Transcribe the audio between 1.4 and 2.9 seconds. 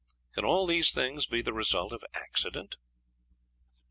the result of accident?